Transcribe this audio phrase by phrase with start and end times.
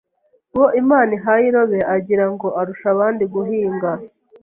[0.55, 3.91] Uwo Imana ihaye irobe, agira ngo arusha abandi guhinga